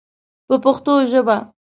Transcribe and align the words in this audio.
په 0.47 0.55
پښتو 0.63 0.91
ژبه. 1.11 1.37